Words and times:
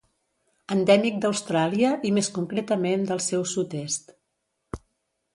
Endèmic 0.75 1.17
d'Austràlia 1.25 1.91
i 2.09 2.11
més 2.17 2.29
concretament 2.37 3.03
del 3.11 3.21
seu 3.27 3.43
sud-est. 3.53 4.11